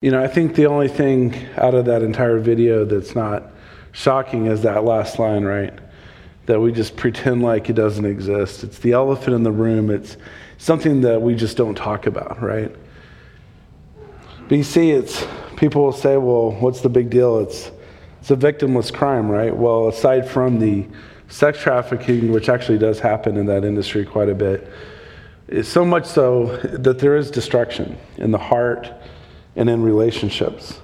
[0.00, 3.50] You know, I think the only thing out of that entire video that's not
[3.90, 5.76] shocking is that last line, right?
[6.46, 8.62] That we just pretend like it doesn't exist.
[8.62, 9.90] It's the elephant in the room.
[9.90, 10.16] It's
[10.56, 12.72] something that we just don't talk about, right?
[14.48, 15.26] But you see, it's
[15.56, 17.40] people will say, well, what's the big deal?
[17.40, 17.72] It's
[18.20, 19.56] it's a victimless crime, right?
[19.56, 20.86] Well, aside from the
[21.26, 24.70] sex trafficking, which actually does happen in that industry quite a bit,
[25.62, 28.92] so much so that there is destruction in the heart
[29.58, 30.80] and in relationships.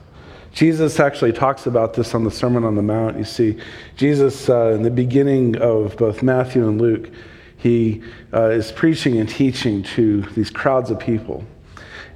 [0.53, 3.17] Jesus actually talks about this on the Sermon on the Mount.
[3.17, 3.59] You see,
[3.97, 7.11] Jesus, uh, in the beginning of both Matthew and Luke,
[7.57, 11.45] he uh, is preaching and teaching to these crowds of people.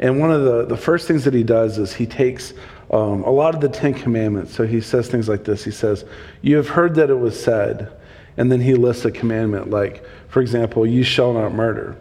[0.01, 2.53] And one of the, the first things that he does is he takes
[2.91, 4.55] um, a lot of the Ten Commandments.
[4.55, 6.05] So he says things like this He says,
[6.43, 7.93] You have heard that it was said.
[8.37, 11.97] And then he lists a commandment, like, for example, you shall not murder.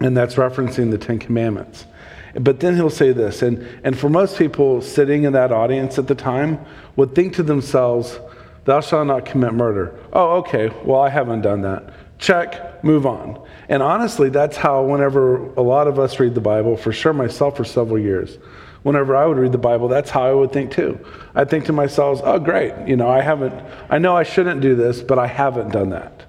[0.00, 1.86] And that's referencing the Ten Commandments.
[2.34, 6.08] But then he'll say this, and, and for most people sitting in that audience at
[6.08, 6.64] the time
[6.96, 8.18] would think to themselves,
[8.64, 9.94] Thou shalt not commit murder.
[10.12, 11.92] Oh, okay, well, I haven't done that.
[12.18, 13.46] Check, move on.
[13.68, 17.56] And honestly, that's how, whenever a lot of us read the Bible, for sure myself
[17.56, 18.38] for several years,
[18.82, 20.98] whenever I would read the Bible, that's how I would think too.
[21.34, 23.54] I'd think to myself, oh, great, you know, I haven't,
[23.90, 26.23] I know I shouldn't do this, but I haven't done that.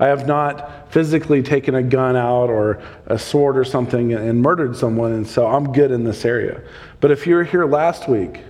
[0.00, 4.76] I have not physically taken a gun out or a sword or something and murdered
[4.76, 6.62] someone, and so I'm good in this area.
[7.00, 8.40] But if you were here last week,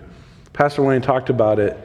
[0.53, 1.79] Pastor Wayne talked about it,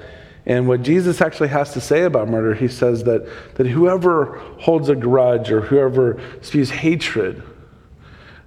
[0.46, 3.26] and what Jesus actually has to say about murder, he says that,
[3.56, 7.42] that whoever holds a grudge or whoever spews hatred,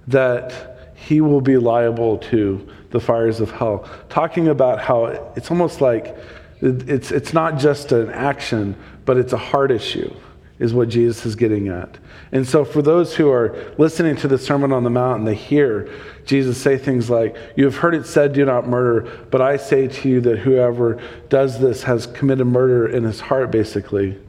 [0.05, 3.89] that he will be liable to the fires of hell.
[4.09, 6.15] Talking about how it's almost like
[6.61, 10.13] it's, it's not just an action, but it's a heart issue
[10.59, 11.97] is what Jesus is getting at.
[12.31, 15.35] And so, for those who are listening to the Sermon on the Mount and they
[15.35, 15.89] hear
[16.25, 19.87] Jesus say things like, You have heard it said, do not murder, but I say
[19.87, 24.19] to you that whoever does this has committed murder in his heart, basically,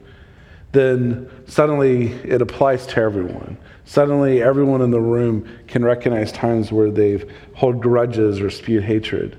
[0.72, 3.56] then suddenly it applies to everyone.
[3.84, 9.36] Suddenly, everyone in the room can recognize times where they've held grudges or spewed hatred.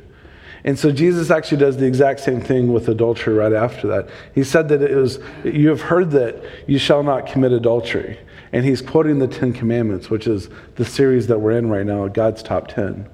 [0.63, 4.09] And so Jesus actually does the exact same thing with adultery right after that.
[4.35, 8.19] He said that it was, you have heard that you shall not commit adultery.
[8.51, 12.07] And he's quoting the Ten Commandments, which is the series that we're in right now,
[12.07, 13.07] God's Top Ten.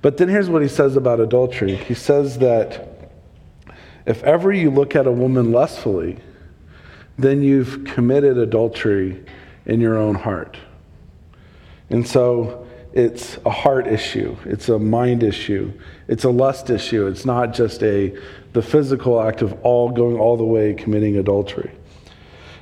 [0.00, 2.88] But then here's what he says about adultery he says that
[4.04, 6.18] if ever you look at a woman lustfully,
[7.18, 9.24] then you've committed adultery
[9.66, 10.56] in your own heart.
[11.90, 15.72] And so it's a heart issue, it's a mind issue,
[16.08, 17.06] it's a lust issue.
[17.06, 18.16] It's not just a
[18.52, 21.70] the physical act of all going all the way committing adultery.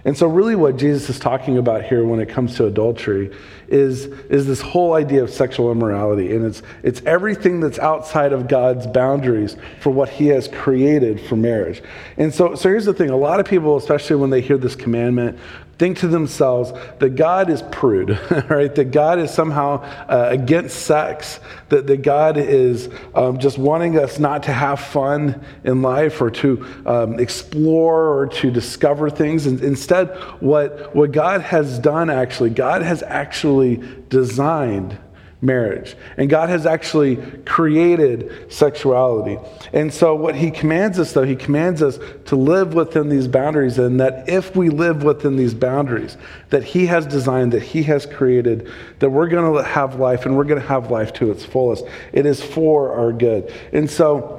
[0.05, 3.37] And so, really, what Jesus is talking about here when it comes to adultery
[3.69, 6.35] is, is this whole idea of sexual immorality.
[6.35, 11.37] And it's, it's everything that's outside of God's boundaries for what He has created for
[11.37, 11.83] marriage.
[12.17, 14.75] And so, so here's the thing a lot of people, especially when they hear this
[14.75, 15.39] commandment,
[15.81, 18.11] think to themselves that God is prude,
[18.51, 18.75] right?
[18.75, 24.19] That God is somehow uh, against sex, that, that God is um, just wanting us
[24.19, 29.47] not to have fun in life or to um, explore or to discover things.
[29.47, 30.09] And instead,
[30.41, 34.99] what, what God has done actually, God has actually designed
[35.43, 35.97] marriage.
[36.17, 39.39] And God has actually created sexuality.
[39.73, 43.79] And so, what He commands us, though, He commands us to live within these boundaries,
[43.79, 46.17] and that if we live within these boundaries
[46.51, 50.37] that He has designed, that He has created, that we're going to have life and
[50.37, 51.85] we're going to have life to its fullest.
[52.13, 53.53] It is for our good.
[53.73, 54.37] And so,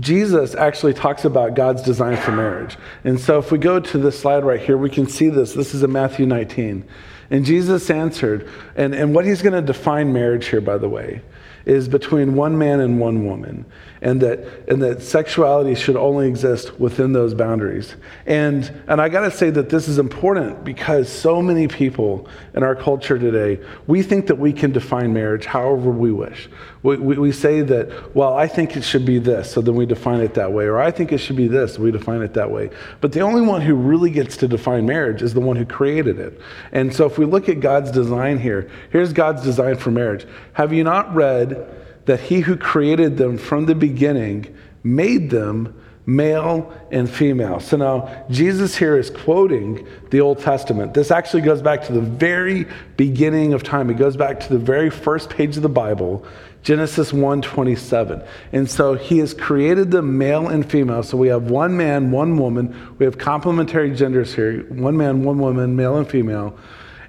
[0.00, 2.76] Jesus actually talks about God's design for marriage.
[3.04, 5.52] And so, if we go to this slide right here, we can see this.
[5.52, 6.88] This is in Matthew 19.
[7.30, 11.22] And Jesus answered, and, and what he's going to define marriage here, by the way,
[11.64, 13.64] is between one man and one woman
[14.04, 17.96] and that, and that sexuality should only exist within those boundaries.
[18.26, 22.62] And, and I got to say that this is important because so many people in
[22.62, 26.50] our culture today, we think that we can define marriage however we wish.
[26.82, 29.86] We, we, we say that, well, I think it should be this, so then we
[29.86, 32.50] define it that way, or I think it should be this, we define it that
[32.50, 32.68] way.
[33.00, 36.18] But the only one who really gets to define marriage is the one who created
[36.18, 36.38] it.
[36.72, 40.26] And so if we look at God's design here, here's God's design for marriage.
[40.52, 46.72] Have you not read that he who created them from the beginning made them male
[46.90, 47.60] and female.
[47.60, 50.92] So now Jesus here is quoting the Old Testament.
[50.92, 52.66] This actually goes back to the very
[52.96, 53.88] beginning of time.
[53.88, 56.24] It goes back to the very first page of the Bible,
[56.62, 58.22] Genesis 1:27.
[58.52, 61.02] And so he has created them male and female.
[61.02, 62.74] So we have one man, one woman.
[62.98, 64.64] We have complementary genders here.
[64.68, 66.58] One man, one woman, male and female.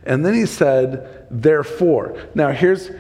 [0.05, 2.15] And then he said, therefore.
[2.33, 2.91] Now here's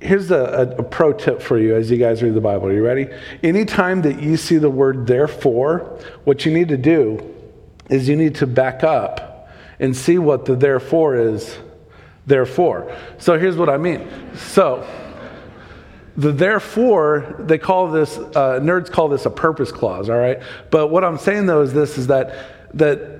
[0.00, 2.68] here's a, a, a, pro tip for you as you guys read the Bible.
[2.68, 3.08] Are you ready?
[3.42, 7.34] Anytime that you see the word therefore, what you need to do
[7.90, 9.48] is you need to back up
[9.78, 11.58] and see what the therefore is
[12.26, 12.96] therefore.
[13.18, 14.08] So here's what I mean.
[14.34, 14.86] So,
[16.16, 20.42] the therefore, they call this, uh, nerds call this a purpose clause, all right?
[20.70, 23.19] But what I'm saying though is this is that, that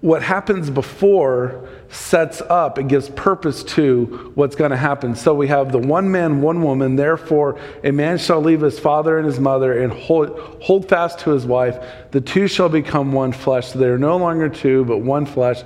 [0.00, 5.16] what happens before sets up and gives purpose to what's going to happen.
[5.16, 6.94] So we have the one man, one woman.
[6.94, 11.30] Therefore, a man shall leave his father and his mother and hold, hold fast to
[11.30, 11.82] his wife.
[12.12, 13.72] The two shall become one flesh.
[13.72, 15.62] They are no longer two, but one flesh.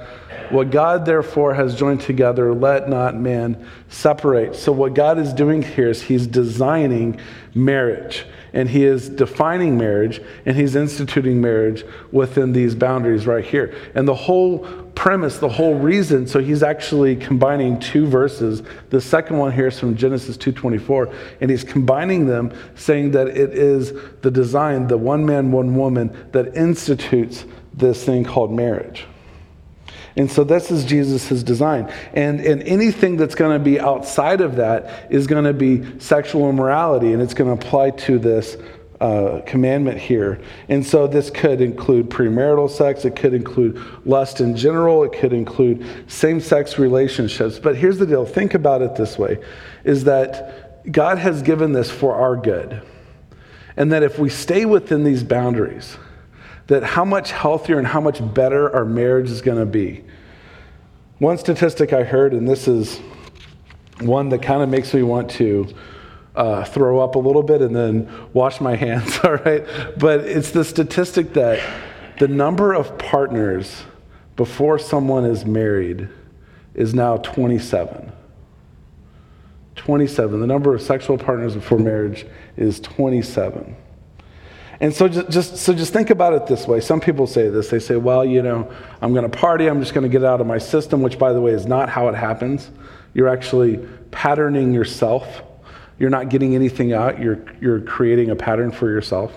[0.49, 4.55] What God therefore has joined together, let not man separate.
[4.55, 7.21] So what God is doing here is he's designing
[7.55, 13.75] marriage and he is defining marriage and he's instituting marriage within these boundaries right here.
[13.95, 14.61] And the whole
[14.95, 18.63] premise, the whole reason, so he's actually combining two verses.
[18.91, 23.53] The second one here is from Genesis 2:24, and he's combining them saying that it
[23.53, 27.45] is the design, the one man, one woman that institutes
[27.75, 29.07] this thing called marriage.
[30.17, 31.93] And so this is Jesus' design.
[32.13, 36.51] And, and anything that's going to be outside of that is going to be sexual
[36.51, 38.57] immorality, and it's going to apply to this
[39.01, 40.41] uh, commandment here.
[40.69, 45.33] And so this could include premarital sex, it could include lust in general, it could
[45.33, 47.59] include same sex relationships.
[47.59, 49.39] But here's the deal think about it this way
[49.83, 52.83] is that God has given this for our good.
[53.77, 55.97] And that if we stay within these boundaries,
[56.67, 60.05] that how much healthier and how much better our marriage is going to be.
[61.19, 62.99] One statistic I heard, and this is
[64.01, 65.73] one that kind of makes me want to
[66.35, 69.67] uh, throw up a little bit and then wash my hands, all right?
[69.99, 71.61] But it's the statistic that
[72.19, 73.85] the number of partners
[74.37, 76.09] before someone is married
[76.75, 78.13] is now 27.
[79.77, 80.41] 27.
[80.41, 82.27] The number of sexual partners before marriage
[82.57, 83.77] is 27.
[84.83, 86.81] And so just, just, so just think about it this way.
[86.81, 87.71] Some people say this.
[87.71, 88.69] They say, well, you know,
[89.01, 89.69] I'm going to party.
[89.69, 91.89] I'm just going to get out of my system, which, by the way, is not
[91.89, 92.69] how it happens.
[93.15, 93.77] You're actually
[94.11, 95.43] patterning yourself.
[96.01, 97.21] You're not getting anything out.
[97.21, 99.33] You're, you're creating a pattern for yourself.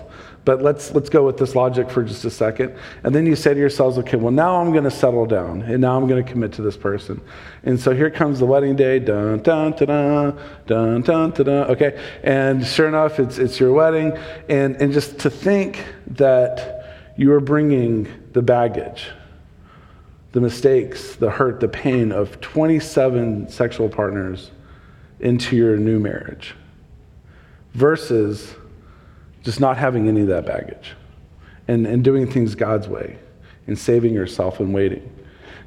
[0.46, 2.72] But let's, let's go with this logic for just a second.
[3.02, 5.80] And then you say to yourselves, okay, well, now I'm going to settle down and
[5.80, 7.20] now I'm going to commit to this person.
[7.64, 9.00] And so here comes the wedding day.
[9.00, 12.00] Dun, dun, dun, dun, dun, dun, dun, okay.
[12.22, 14.16] And sure enough, it's, it's your wedding.
[14.48, 19.08] And, and just to think that you are bringing the baggage,
[20.30, 24.52] the mistakes, the hurt, the pain of 27 sexual partners
[25.18, 26.54] into your new marriage
[27.74, 28.54] versus
[29.46, 30.96] just not having any of that baggage
[31.68, 33.16] and, and doing things God's way
[33.68, 35.08] and saving yourself and waiting.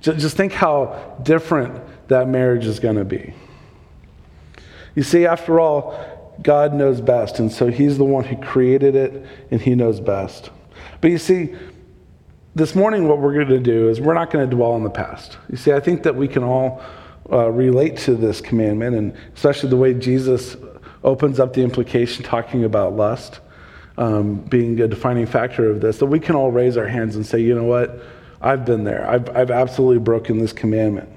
[0.02, 3.34] Just, just think how different that marriage is going to be.
[4.96, 9.26] You see, after all, God knows best, and so He's the one who created it,
[9.50, 10.50] and He knows best.
[11.00, 11.56] But you see,
[12.56, 14.90] this morning, what we're going to do is we're not going to dwell on the
[14.90, 15.38] past.
[15.50, 16.82] You see, I think that we can all
[17.32, 20.58] uh, relate to this commandment, and especially the way Jesus
[21.02, 23.40] opens up the implication talking about lust
[24.00, 27.26] um, being a defining factor of this, that we can all raise our hands and
[27.26, 28.02] say, you know what,
[28.42, 29.08] I've been there.
[29.08, 31.10] I've, I've absolutely broken this commandment.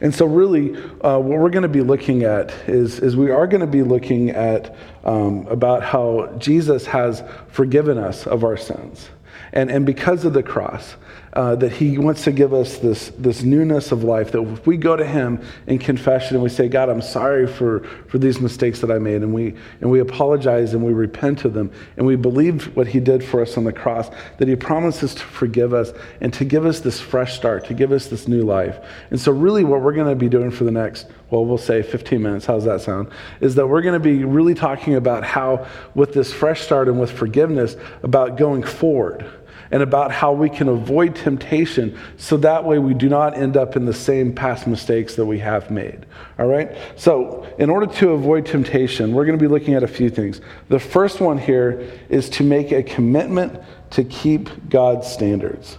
[0.00, 3.46] And so, really, uh, what we're going to be looking at is, is we are
[3.46, 4.74] going to be looking at
[5.04, 9.10] um, about how Jesus has forgiven us of our sins.
[9.52, 10.96] And, and because of the cross,
[11.36, 14.32] uh, that he wants to give us this, this newness of life.
[14.32, 17.80] That if we go to him in confession and we say, God, I'm sorry for,
[18.08, 21.50] for these mistakes that I made, and we, and we apologize and we repent to
[21.50, 25.14] them, and we believe what he did for us on the cross, that he promises
[25.14, 28.42] to forgive us and to give us this fresh start, to give us this new
[28.42, 28.78] life.
[29.10, 31.82] And so, really, what we're going to be doing for the next, well, we'll say
[31.82, 33.08] 15 minutes, how's that sound?
[33.40, 37.00] Is that we're going to be really talking about how, with this fresh start and
[37.00, 39.26] with forgiveness, about going forward
[39.70, 43.76] and about how we can avoid temptation so that way we do not end up
[43.76, 46.06] in the same past mistakes that we have made.
[46.38, 46.76] All right?
[46.94, 50.40] So, in order to avoid temptation, we're going to be looking at a few things.
[50.68, 55.78] The first one here is to make a commitment to keep God's standards.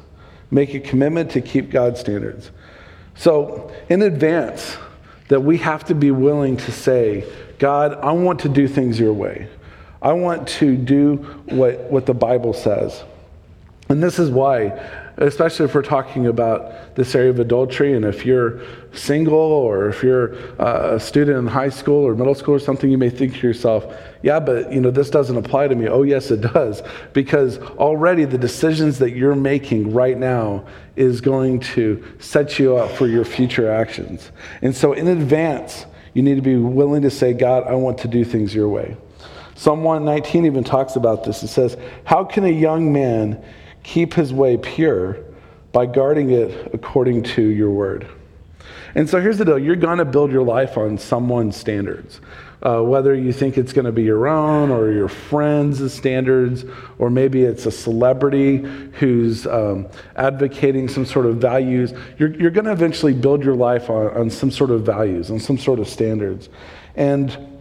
[0.51, 2.51] Make a commitment to keep God's standards.
[3.15, 4.77] So, in advance,
[5.27, 7.25] that we have to be willing to say,
[7.59, 9.47] God, I want to do things your way.
[10.01, 11.17] I want to do
[11.47, 13.03] what, what the Bible says.
[13.89, 14.79] And this is why,
[15.17, 18.61] especially if we're talking about this area of adultery, and if you're
[18.93, 22.89] single or if you're uh, a student in high school or middle school or something,
[22.89, 23.85] you may think to yourself,
[24.21, 25.87] yeah, but you know, this doesn't apply to me.
[25.87, 26.83] Oh, yes, it does.
[27.13, 32.91] Because already the decisions that you're making right now is going to set you up
[32.91, 34.31] for your future actions.
[34.61, 35.85] And so in advance,
[36.17, 38.97] You need to be willing to say, God, I want to do things your way.
[39.53, 41.43] Psalm 119 even talks about this.
[41.43, 43.43] It says, How can a young man
[43.87, 45.17] keep his way pure?
[45.71, 48.07] By guarding it according to your word.
[48.95, 52.19] And so here's the deal you're going to build your life on someone's standards.
[52.63, 56.65] Uh, whether you think it's going to be your own or your friends' standards,
[56.97, 58.57] or maybe it's a celebrity
[58.93, 63.91] who's um, advocating some sort of values, you're, you're going to eventually build your life
[63.91, 66.49] on, on some sort of values, on some sort of standards.
[66.95, 67.56] And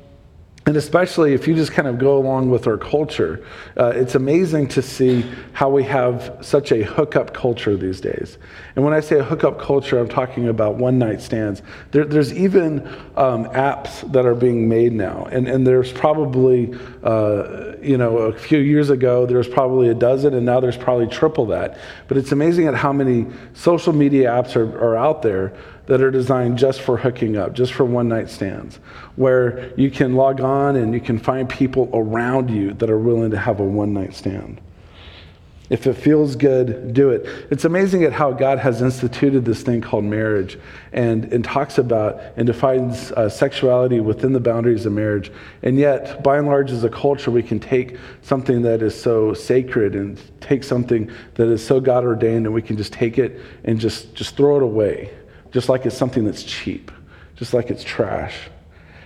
[0.66, 3.44] and especially if you just kind of go along with our culture,
[3.76, 8.36] uh, it's amazing to see how we have such a hookup culture these days.
[8.74, 11.62] And when I say a hookup culture, I'm talking about one night stands.
[11.92, 12.84] There, there's even
[13.16, 15.28] um, apps that are being made now.
[15.30, 19.94] And, and there's probably, uh, you know, a few years ago, there was probably a
[19.94, 21.78] dozen, and now there's probably triple that.
[22.08, 25.56] But it's amazing at how many social media apps are, are out there
[25.86, 28.76] that are designed just for hooking up, just for one night stands,
[29.16, 33.30] where you can log on and you can find people around you that are willing
[33.30, 34.60] to have a one night stand.
[35.68, 37.26] If it feels good, do it.
[37.50, 40.60] It's amazing at how God has instituted this thing called marriage
[40.92, 45.32] and, and talks about and defines uh, sexuality within the boundaries of marriage.
[45.64, 49.34] And yet, by and large, as a culture, we can take something that is so
[49.34, 53.40] sacred and take something that is so God ordained and we can just take it
[53.64, 55.10] and just, just throw it away
[55.52, 56.90] just like it's something that's cheap,
[57.36, 58.36] just like it's trash.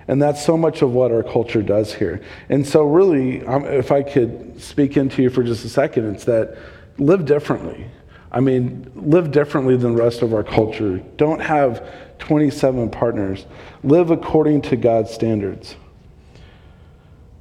[0.09, 2.21] And that's so much of what our culture does here.
[2.49, 6.25] And so, really, um, if I could speak into you for just a second, it's
[6.25, 6.59] that
[6.99, 7.87] live differently.
[8.33, 10.99] I mean, live differently than the rest of our culture.
[11.17, 11.87] Don't have
[12.19, 13.47] 27 partners.
[13.83, 15.77] Live according to God's standards.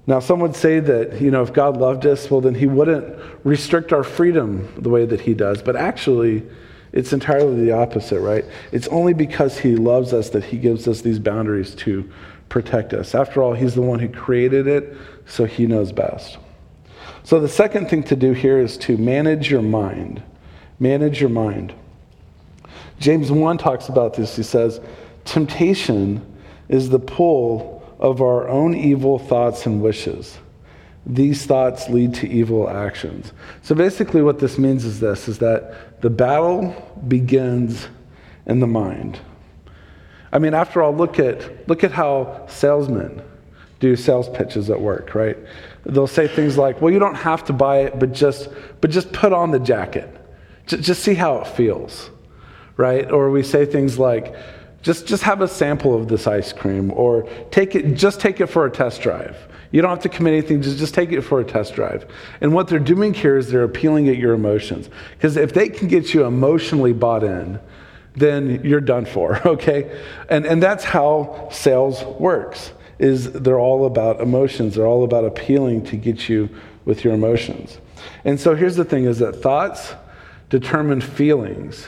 [0.08, 3.16] Now, some would say that, you know, if God loved us, well, then he wouldn't
[3.44, 5.62] restrict our freedom the way that he does.
[5.62, 6.44] But actually,
[6.92, 8.46] it's entirely the opposite, right?
[8.72, 12.10] It's only because He loves us that He gives us these boundaries to
[12.50, 13.14] protect us.
[13.14, 16.38] After all, He's the one who created it, so He knows best.
[17.24, 20.24] So, the second thing to do here is to manage your mind.
[20.80, 21.74] Manage your mind.
[23.00, 24.36] James 1 talks about this.
[24.36, 24.82] He says,
[25.26, 26.26] Temptation
[26.70, 30.38] is the pull of our own evil thoughts and wishes
[31.06, 33.34] these thoughts lead to evil actions.
[33.62, 36.76] So basically what this means is this is that the battle
[37.08, 37.88] begins
[38.46, 39.20] in the mind.
[40.32, 43.22] I mean, after all, look at look at how salesmen
[43.80, 45.38] do sales pitches at work, right?
[45.86, 48.50] They'll say things like, "Well, you don't have to buy it, but just
[48.82, 50.16] but just put on the jacket.
[50.68, 52.10] Just, just see how it feels."
[52.78, 53.12] Right?
[53.12, 54.34] Or we say things like,
[54.82, 58.48] just just have a sample of this ice cream or take it just take it
[58.48, 59.36] for a test drive
[59.72, 62.06] you don't have to commit anything, just, just take it for a test drive.
[62.42, 64.90] And what they're doing here is they're appealing at your emotions.
[65.12, 67.60] Because if they can get you emotionally bought in,
[68.16, 70.00] then you're done for, okay?
[70.30, 74.76] And, and that's how sales works, is they're all about emotions.
[74.76, 76.50] They're all about appealing to get you
[76.86, 77.78] with your emotions.
[78.26, 79.94] And so here's the thing is that thoughts
[80.50, 81.88] determine feelings,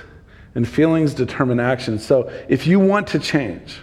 [0.54, 2.06] and feelings determine actions.
[2.06, 3.80] So if you want to change,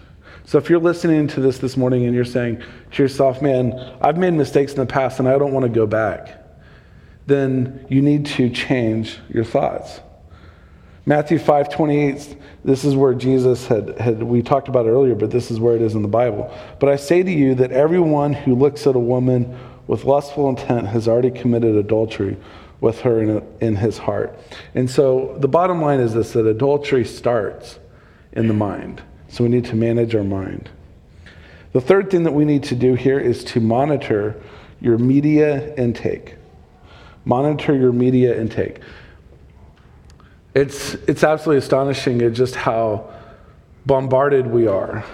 [0.49, 2.62] so if you're listening to this this morning and you're saying
[2.93, 5.87] to yourself, man, I've made mistakes in the past and I don't want to go
[5.87, 6.43] back,
[7.26, 10.00] then you need to change your thoughts.
[11.05, 15.31] Matthew 5 28, this is where Jesus had, had, we talked about it earlier, but
[15.31, 16.50] this is where it is in the Bible.
[16.81, 19.55] But I say to you that everyone who looks at a woman
[19.87, 22.38] with lustful intent has already committed adultery
[22.81, 24.38] with her in, in his heart.
[24.75, 27.78] And so the bottom line is this that adultery starts
[28.33, 29.02] in the mind.
[29.28, 30.70] So we need to manage our mind.
[31.73, 34.40] The third thing that we need to do here is to monitor
[34.80, 36.37] your media intake.
[37.25, 38.80] Monitor your media intake.
[40.54, 43.12] It's, it's absolutely astonishing at just how
[43.87, 45.04] bombarded we are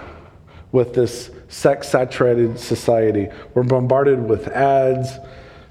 [0.71, 3.27] with this sex saturated society.
[3.53, 5.11] We're bombarded with ads,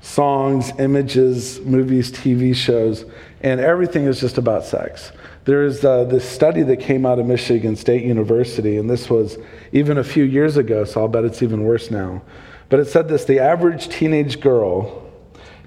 [0.00, 3.04] songs, images, movies, TV shows,
[3.42, 5.12] and everything is just about sex.
[5.44, 9.36] There is uh, this study that came out of Michigan State University, and this was
[9.72, 12.22] even a few years ago, so I'll bet it's even worse now.
[12.70, 15.10] But it said this the average teenage girl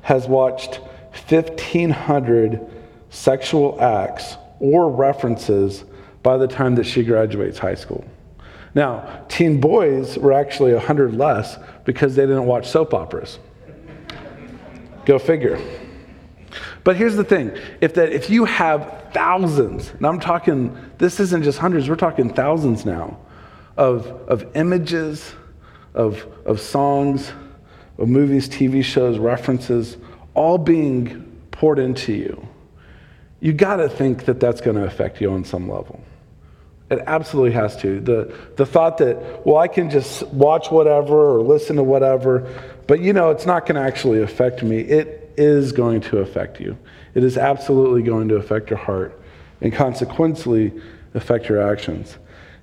[0.02, 0.80] has watched
[1.30, 2.68] 1,500
[3.10, 5.84] sexual acts or references
[6.24, 8.04] by the time that she graduates high school.
[8.74, 13.38] Now, teen boys were actually 100 less because they didn't watch soap operas.
[15.06, 15.60] Go figure.
[16.88, 17.52] But here's the thing
[17.82, 22.34] if, that, if you have thousands, and I'm talking, this isn't just hundreds, we're talking
[22.34, 23.20] thousands now,
[23.76, 25.34] of, of images,
[25.94, 27.34] of, of songs,
[27.98, 29.98] of movies, TV shows, references,
[30.34, 32.48] all being poured into you.
[33.42, 36.02] You got to think that that's going to affect you on some level.
[36.90, 38.00] It absolutely has to.
[38.00, 42.48] The, the thought that, well, I can just watch whatever or listen to whatever,
[42.88, 44.80] but you know, it's not going to actually affect me.
[44.80, 46.78] It is going to affect you.
[47.14, 49.20] It is absolutely going to affect your heart
[49.62, 50.74] and consequently
[51.14, 52.18] affect your actions.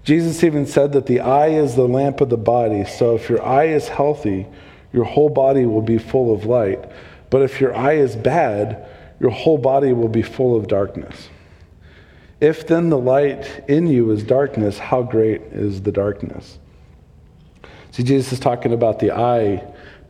[0.05, 2.85] Jesus even said that the eye is the lamp of the body.
[2.85, 4.47] So if your eye is healthy,
[4.93, 6.85] your whole body will be full of light.
[7.31, 8.87] But if your eye is bad,
[9.19, 11.31] your whole body will be full of darkness.
[12.41, 16.59] If then the light in you is darkness, how great is the darkness?
[17.93, 19.65] See, Jesus is talking about the eye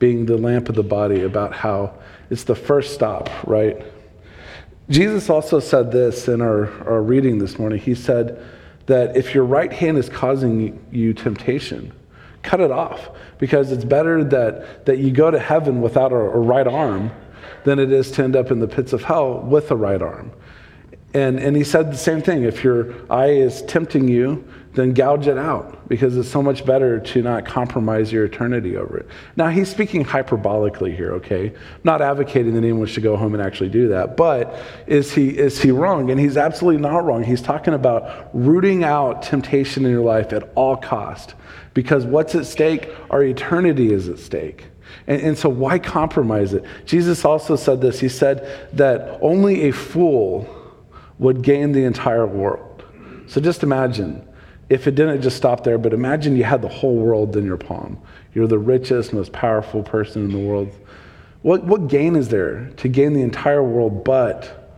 [0.05, 1.95] being the lamp of the body, about how
[2.29, 3.83] it's the first stop, right?
[4.91, 7.79] Jesus also said this in our, our reading this morning.
[7.79, 8.45] He said
[8.85, 11.91] that if your right hand is causing you temptation,
[12.43, 13.09] cut it off
[13.39, 17.11] because it's better that, that you go to heaven without a, a right arm
[17.65, 20.31] than it is to end up in the pits of hell with a right arm.
[21.15, 22.43] And, and he said the same thing.
[22.43, 26.99] If your eye is tempting you, then gouge it out because it's so much better
[26.99, 29.09] to not compromise your eternity over it.
[29.37, 31.55] Now, he's speaking hyperbolically here, okay?
[31.85, 34.17] Not advocating that anyone should go home and actually do that.
[34.17, 36.11] But is he, is he wrong?
[36.11, 37.23] And he's absolutely not wrong.
[37.23, 41.35] He's talking about rooting out temptation in your life at all cost
[41.73, 42.89] because what's at stake?
[43.11, 44.67] Our eternity is at stake.
[45.07, 46.65] And, and so, why compromise it?
[46.85, 48.01] Jesus also said this.
[48.01, 50.49] He said that only a fool
[51.19, 52.85] would gain the entire world.
[53.27, 54.27] So just imagine
[54.75, 57.57] if it didn't just stop there, but imagine you had the whole world in your
[57.57, 57.97] palm.
[58.35, 60.69] You're the richest, most powerful person in the world.
[61.43, 64.77] What, what gain is there to gain the entire world but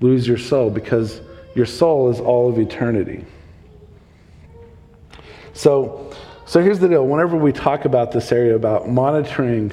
[0.00, 0.70] lose your soul?
[0.70, 1.20] Because
[1.56, 3.24] your soul is all of eternity.
[5.54, 6.14] So,
[6.46, 7.04] so here's the deal.
[7.04, 9.72] Whenever we talk about this area about monitoring,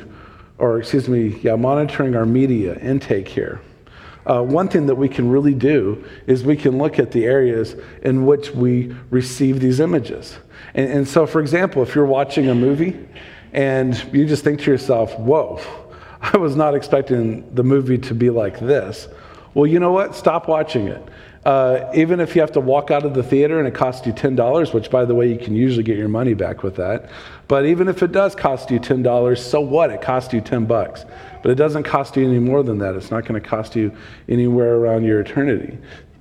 [0.57, 3.61] or excuse me, yeah, monitoring our media intake here,
[4.29, 7.75] uh, one thing that we can really do is we can look at the areas
[8.03, 10.37] in which we receive these images.
[10.75, 13.07] And, and so, for example, if you're watching a movie
[13.53, 15.59] and you just think to yourself, whoa,
[16.21, 19.07] I was not expecting the movie to be like this.
[19.55, 20.15] Well, you know what?
[20.15, 21.01] Stop watching it.
[21.45, 24.11] Uh, even if you have to walk out of the theater and it costs you
[24.11, 27.09] $10, which, by the way, you can usually get your money back with that.
[27.47, 29.89] But even if it does cost you $10, so what?
[29.89, 31.05] It cost you 10 bucks.
[31.41, 32.95] But it doesn't cost you any more than that.
[32.95, 33.95] It's not going to cost you
[34.27, 35.77] anywhere around your eternity.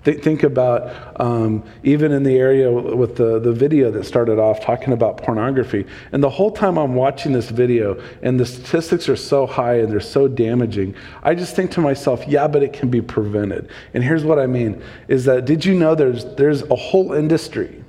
[0.08, 4.58] Th- think about um, even in the area with the, the video that started off
[4.58, 5.84] talking about pornography.
[6.12, 9.92] And the whole time I'm watching this video, and the statistics are so high and
[9.92, 13.68] they're so damaging, I just think to myself, yeah, but it can be prevented.
[13.92, 17.84] And here's what I mean is that did you know there's, there's a whole industry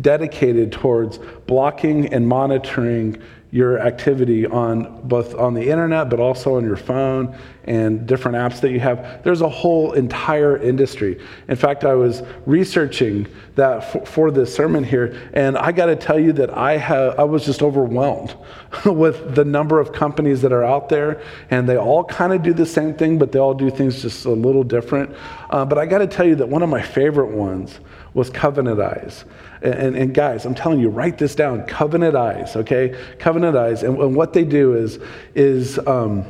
[0.00, 3.22] dedicated towards blocking and monitoring
[3.54, 7.32] your activity on both on the internet but also on your phone
[7.66, 9.22] and different apps that you have.
[9.22, 11.20] There's a whole entire industry.
[11.46, 15.94] In fact i was researching that for, for this sermon here and i got to
[15.94, 18.34] tell you that i have i was just overwhelmed
[18.86, 22.52] with the number of companies that are out there and they all kind of do
[22.52, 25.14] the same thing but they all do things just a little different.
[25.50, 27.78] Uh, but i got to tell you that one of my favorite ones
[28.14, 29.24] was Covenant Eyes
[29.64, 31.64] and, and, and, guys, I'm telling you, write this down.
[31.64, 32.94] Covenant eyes, okay?
[33.18, 33.82] Covenant eyes.
[33.82, 34.98] And, and what they do is,
[35.34, 36.26] is um,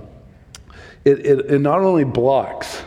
[1.05, 2.85] it, it, it not only blocks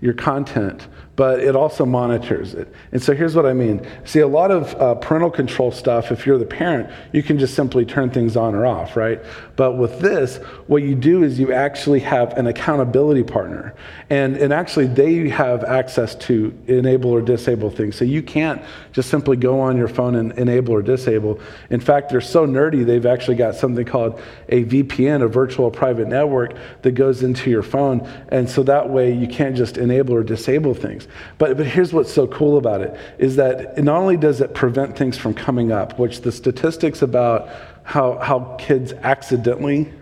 [0.00, 0.86] your content,
[1.18, 2.72] but it also monitors it.
[2.92, 3.84] And so here's what I mean.
[4.04, 7.56] See, a lot of uh, parental control stuff, if you're the parent, you can just
[7.56, 9.20] simply turn things on or off, right?
[9.56, 10.36] But with this,
[10.68, 13.74] what you do is you actually have an accountability partner.
[14.10, 17.96] And, and actually, they have access to enable or disable things.
[17.96, 21.40] So you can't just simply go on your phone and enable or disable.
[21.70, 26.06] In fact, they're so nerdy, they've actually got something called a VPN, a virtual private
[26.06, 28.08] network, that goes into your phone.
[28.28, 31.07] And so that way, you can't just enable or disable things.
[31.38, 34.96] But, but here's what's so cool about it is that not only does it prevent
[34.96, 37.48] things from coming up, which the statistics about
[37.84, 39.92] how, how kids accidentally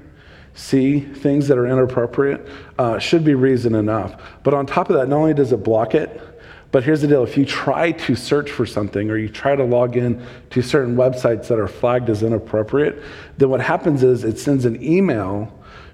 [0.54, 2.46] see things that are inappropriate
[2.78, 4.20] uh, should be reason enough.
[4.42, 6.20] But on top of that, not only does it block it,
[6.72, 9.64] but here's the deal if you try to search for something or you try to
[9.64, 13.02] log in to certain websites that are flagged as inappropriate,
[13.38, 15.52] then what happens is it sends an email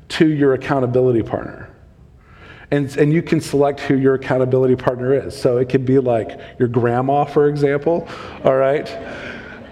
[0.08, 1.71] to your accountability partner.
[2.72, 5.38] And, and you can select who your accountability partner is.
[5.38, 8.08] So it could be like your grandma, for example.
[8.44, 8.88] All right.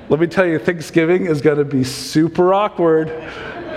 [0.08, 3.08] Let me tell you, Thanksgiving is going to be super awkward.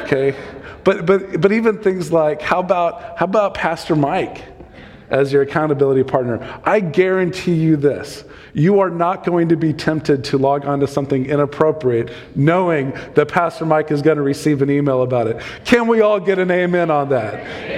[0.04, 0.36] Okay.
[0.84, 4.44] But, but, but even things like, how about, how about Pastor Mike?
[5.10, 6.60] as your accountability partner.
[6.66, 10.88] I guarantee you this you are not going to be tempted to log on to
[10.88, 15.42] something inappropriate knowing that Pastor Mike is going to receive an email about it.
[15.66, 17.34] Can we all get an amen on that?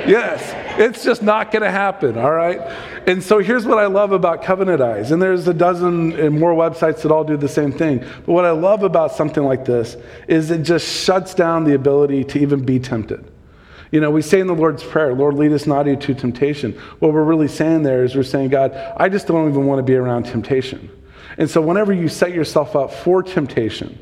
[0.07, 0.41] Yes,
[0.79, 2.59] it's just not going to happen, all right?
[3.07, 6.53] And so here's what I love about Covenant Eyes, and there's a dozen and more
[6.53, 7.99] websites that all do the same thing.
[7.99, 12.23] But what I love about something like this is it just shuts down the ability
[12.25, 13.31] to even be tempted.
[13.91, 16.73] You know, we say in the Lord's Prayer, Lord, lead us not into temptation.
[16.99, 19.83] What we're really saying there is we're saying, God, I just don't even want to
[19.83, 20.89] be around temptation.
[21.37, 23.99] And so whenever you set yourself up for temptation,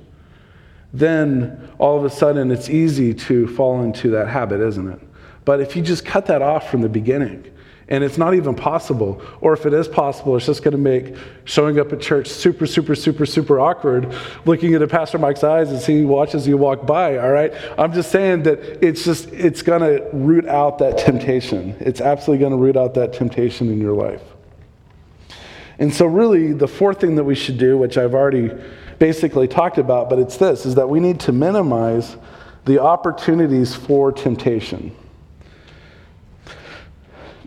[0.94, 5.00] then all of a sudden it's easy to fall into that habit, isn't it?
[5.46, 7.54] But if you just cut that off from the beginning,
[7.90, 9.22] and it's not even possible.
[9.42, 12.66] Or if it is possible, it's just going to make showing up at church super,
[12.66, 17.18] super, super, super awkward, looking into Pastor Mike's eyes as he watches you walk by,
[17.18, 17.54] all right?
[17.78, 21.76] I'm just saying that it's just, it's going to root out that temptation.
[21.80, 24.24] It's absolutely going to root out that temptation in your life.
[25.80, 28.52] And so, really, the fourth thing that we should do, which I've already
[29.00, 32.16] basically talked about, but it's this, is that we need to minimize
[32.66, 34.96] the opportunities for temptation.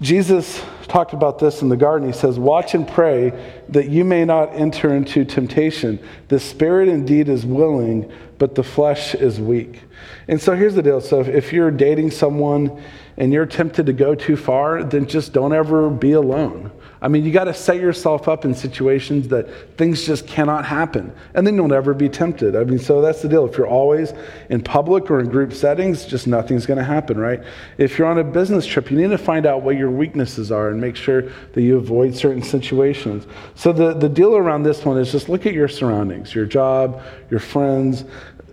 [0.00, 2.06] Jesus talked about this in the garden.
[2.06, 3.32] He says, Watch and pray
[3.70, 5.98] that you may not enter into temptation.
[6.28, 9.82] The spirit indeed is willing, but the flesh is weak.
[10.28, 11.00] And so here's the deal.
[11.00, 12.82] So if you're dating someone
[13.16, 16.70] and you're tempted to go too far, then just don't ever be alone.
[17.02, 21.12] I mean, you got to set yourself up in situations that things just cannot happen,
[21.34, 22.56] and then you'll never be tempted.
[22.56, 23.46] I mean, so that's the deal.
[23.46, 24.14] If you're always
[24.48, 27.42] in public or in group settings, just nothing's going to happen, right?
[27.76, 30.70] If you're on a business trip, you need to find out what your weaknesses are
[30.70, 33.26] and make sure that you avoid certain situations.
[33.54, 37.02] So the, the deal around this one is just look at your surroundings, your job,
[37.30, 38.04] your friends,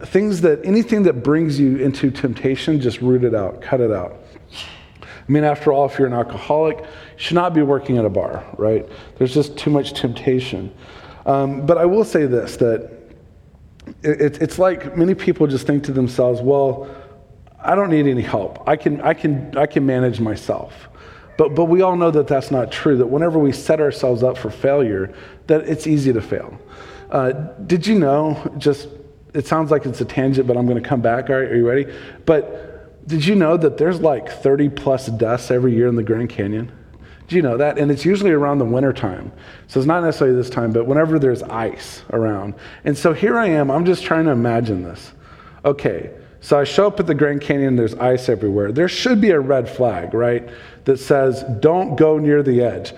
[0.06, 4.23] things that anything that brings you into temptation, just root it out, cut it out.
[5.28, 6.86] I mean, after all, if you're an alcoholic, you
[7.18, 8.88] should not be working at a bar, right?
[9.18, 10.74] There's just too much temptation.
[11.26, 12.92] Um, but I will say this that
[14.04, 16.90] it, it's like many people just think to themselves, well,
[17.60, 18.68] I don't need any help.
[18.68, 20.90] I can, I can, I can manage myself.
[21.38, 24.38] But, but we all know that that's not true, that whenever we set ourselves up
[24.38, 25.14] for failure,
[25.48, 26.60] that it's easy to fail.
[27.10, 27.32] Uh,
[27.66, 28.88] did you know, just,
[29.34, 31.30] it sounds like it's a tangent, but I'm going to come back.
[31.30, 31.92] All right, are you ready?
[32.26, 32.73] But
[33.06, 36.72] did you know that there's like 30 plus deaths every year in the Grand Canyon?
[37.28, 37.78] Do you know that?
[37.78, 39.32] And it's usually around the winter time.
[39.68, 42.54] So it's not necessarily this time, but whenever there's ice around.
[42.84, 45.14] And so here I am, I'm just trying to imagine this.
[45.66, 46.12] Okay,
[46.42, 48.72] so I show up at the Grand Canyon, there's ice everywhere.
[48.72, 50.50] There should be a red flag, right?
[50.84, 52.94] That says, don't go near the edge,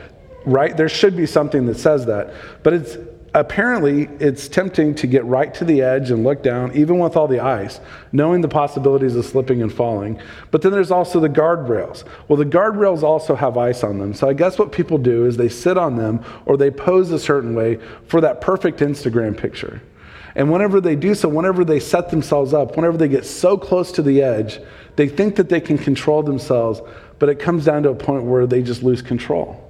[0.46, 0.76] right?
[0.76, 2.34] There should be something that says that.
[2.64, 2.98] But it's
[3.36, 7.28] apparently it's tempting to get right to the edge and look down, even with all
[7.28, 7.82] the ice,
[8.14, 10.18] knowing the possibilities of slipping and falling.
[10.52, 12.06] But then there's also the guardrails.
[12.30, 14.14] Well, the guardrails also have ice on them.
[14.14, 17.20] So I guess what people do is they sit on them or they pose a
[17.20, 19.82] certain way for that perfect Instagram picture.
[20.36, 23.92] And whenever they do so, whenever they set themselves up, whenever they get so close
[23.94, 24.60] to the edge,
[24.96, 26.82] they think that they can control themselves,
[27.20, 29.65] but it comes down to a point where they just lose control.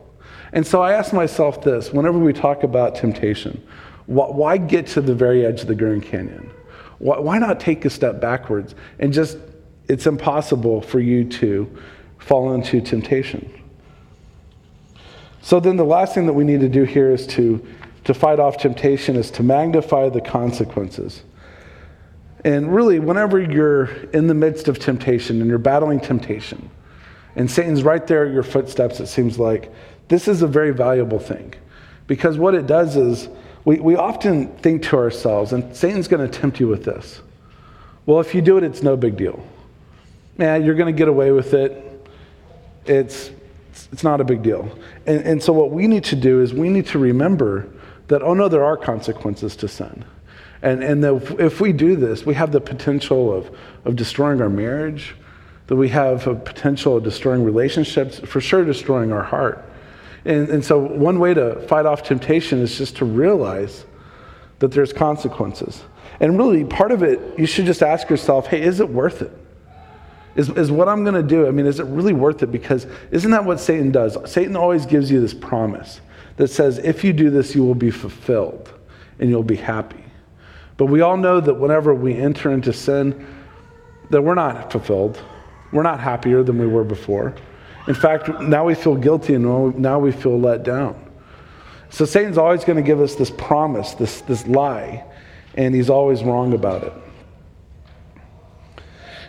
[0.56, 3.62] And so I ask myself this whenever we talk about temptation,
[4.08, 6.50] why get to the very edge of the Grand Canyon?
[6.98, 9.38] Why not take a step backwards and just,
[9.89, 11.70] it's impossible for you to
[12.20, 13.52] fall into temptation.
[15.41, 17.63] So then the last thing that we need to do here is to,
[18.06, 21.24] to fight off temptation is to magnify the consequences.
[22.44, 26.70] And really, whenever you're in the midst of temptation and you're battling temptation,
[27.36, 29.72] and Satan's right there at your footsteps, it seems like,
[30.08, 31.54] this is a very valuable thing
[32.08, 33.30] because what it does is
[33.63, 37.22] we, we often think to ourselves, and Satan's going to tempt you with this.
[38.06, 39.44] Well, if you do it, it's no big deal.
[40.38, 41.82] Man, you're going to get away with it.
[42.86, 43.32] It's,
[43.91, 44.78] it's not a big deal.
[45.08, 47.68] And, and so, what we need to do is we need to remember
[48.08, 50.06] that, oh no, there are consequences to sin.
[50.62, 54.50] And, and that if we do this, we have the potential of, of destroying our
[54.50, 55.15] marriage,
[55.68, 59.65] that we have a potential of destroying relationships, for sure, destroying our heart.
[60.26, 63.86] And, and so, one way to fight off temptation is just to realize
[64.60, 65.84] that there's consequences.
[66.20, 69.32] And really, part of it, you should just ask yourself hey, is it worth it?
[70.36, 72.52] Is, is what I'm going to do, I mean, is it really worth it?
[72.52, 74.18] Because isn't that what Satan does?
[74.30, 76.02] Satan always gives you this promise
[76.36, 78.74] that says, if you do this, you will be fulfilled
[79.20, 80.04] and you'll be happy.
[80.76, 83.26] But we all know that whenever we enter into sin,
[84.10, 85.22] that we're not fulfilled.
[85.72, 87.34] We're not happier than we were before.
[87.88, 91.02] In fact, now we feel guilty and now we feel let down.
[91.89, 95.06] So Satan's always going to give us this promise, this, this lie,
[95.56, 96.93] and he's always wrong about it.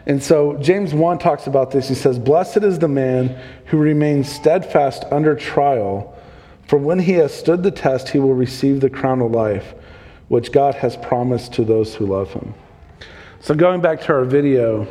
[0.07, 1.89] And so James 1 talks about this.
[1.89, 6.17] He says, Blessed is the man who remains steadfast under trial,
[6.69, 9.75] for when he has stood the test, he will receive the crown of life,
[10.29, 12.55] which God has promised to those who love him.
[13.41, 14.89] So, going back to our video,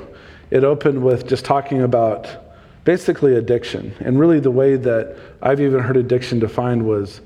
[0.51, 2.44] it opened with just talking about
[2.85, 3.93] basically addiction.
[3.99, 7.19] And really, the way that I've even heard addiction defined was,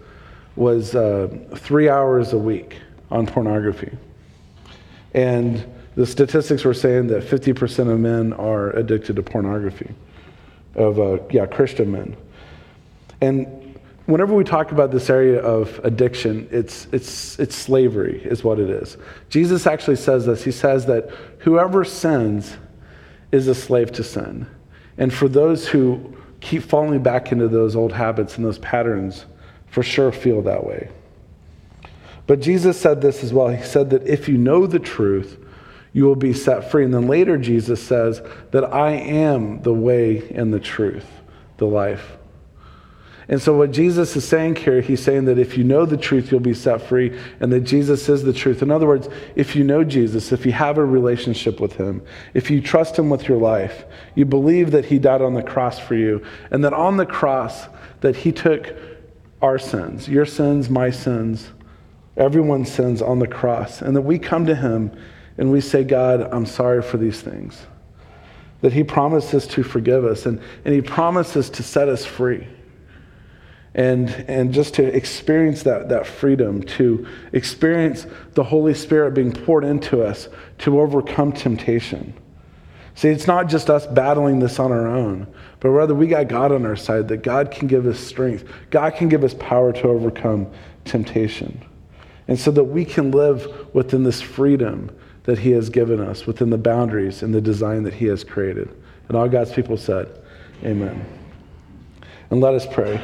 [0.56, 2.78] was uh, three hours a week
[3.12, 3.96] on pornography.
[5.14, 9.94] And the statistics were saying that 50% of men are addicted to pornography,
[10.76, 12.16] of uh, yeah, Christian men.
[13.20, 18.60] And whenever we talk about this area of addiction, it's, it's, it's slavery, is what
[18.60, 18.98] it is.
[19.30, 20.44] Jesus actually says this.
[20.44, 22.56] He says that whoever sins
[23.34, 24.48] is a slave to sin.
[25.00, 29.26] And for those who keep falling back into those old habits and those patterns,
[29.68, 30.90] for sure feel that way.
[32.28, 33.48] But Jesus said this as well.
[33.48, 35.44] He said that if you know the truth,
[35.94, 36.86] you will be set free.
[36.86, 41.08] And then later, Jesus says that I am the way and the truth,
[41.58, 42.19] the life.
[43.30, 46.32] And so, what Jesus is saying here, he's saying that if you know the truth,
[46.32, 48.64] you'll be set free, and that Jesus is the truth.
[48.64, 52.02] In other words, if you know Jesus, if you have a relationship with him,
[52.34, 55.78] if you trust him with your life, you believe that he died on the cross
[55.78, 57.68] for you, and that on the cross,
[58.02, 58.76] that he took
[59.44, 61.50] our sins, your sins, my sins,
[62.18, 64.92] everyone's sins on the cross, and that we come to him
[65.38, 67.62] and we say, God, I'm sorry for these things.
[68.62, 72.48] That he promises to forgive us, and, and he promises to set us free
[73.80, 79.64] and, and just to experience that, that freedom, to experience the Holy Spirit being poured
[79.64, 82.14] into us to overcome temptation.
[82.96, 86.52] See, it's not just us battling this on our own, but rather we got God
[86.52, 88.44] on our side, that God can give us strength.
[88.70, 90.52] God can give us power to overcome
[90.84, 91.64] temptation.
[92.28, 96.50] And so that we can live within this freedom that He has given us, within
[96.50, 98.70] the boundaries and the design that He has created.
[99.08, 100.22] And all God's people said,
[100.66, 101.06] Amen.
[102.30, 103.02] And let us pray.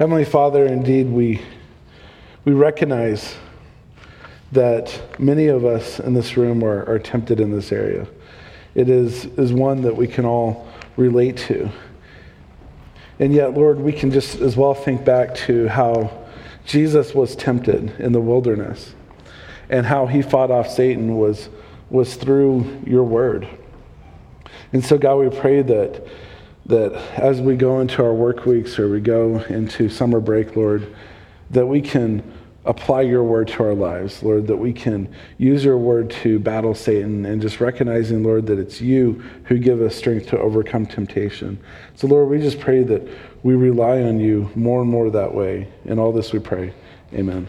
[0.00, 1.42] Heavenly Father, indeed, we,
[2.46, 3.34] we recognize
[4.50, 8.06] that many of us in this room are, are tempted in this area.
[8.74, 11.68] It is, is one that we can all relate to.
[13.18, 16.26] And yet, Lord, we can just as well think back to how
[16.64, 18.94] Jesus was tempted in the wilderness
[19.68, 21.50] and how he fought off Satan was,
[21.90, 23.46] was through your word.
[24.72, 26.02] And so, God, we pray that
[26.70, 30.94] that as we go into our work weeks or we go into summer break, Lord,
[31.50, 32.22] that we can
[32.64, 36.74] apply your word to our lives, Lord, that we can use your word to battle
[36.74, 41.58] Satan and just recognizing, Lord, that it's you who give us strength to overcome temptation.
[41.94, 43.06] So, Lord, we just pray that
[43.42, 45.68] we rely on you more and more that way.
[45.84, 46.74] In all this we pray.
[47.14, 47.48] Amen.